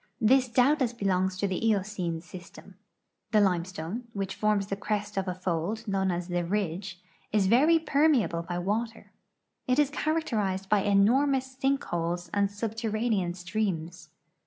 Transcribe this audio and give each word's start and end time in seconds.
This 0.19 0.49
doubtless 0.49 0.93
belongs 0.93 1.37
to 1.37 1.47
the 1.47 1.63
Eocene 1.63 2.21
.system. 2.21 2.73
The 3.29 3.39
limestone, 3.39 4.07
which 4.13 4.33
forms 4.33 4.65
the 4.65 4.75
crest 4.75 5.15
of 5.15 5.27
a 5.27 5.35
fold 5.35 5.87
known 5.87 6.09
as" 6.09 6.27
the 6.27 6.43
ridge," 6.43 6.99
is 7.31 7.45
very 7.45 7.77
i)ermeable 7.77 8.47
by 8.47 8.57
water. 8.57 9.11
It 9.67 9.77
is 9.77 9.91
characterized 9.91 10.69
by 10.69 10.79
enormous 10.81 11.45
sink 11.55 11.83
holes 11.83 12.31
and 12.33 12.49
sub 12.49 12.71
terranean 12.73 13.35
streams. 13.35 14.09